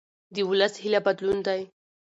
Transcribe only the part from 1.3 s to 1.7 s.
دی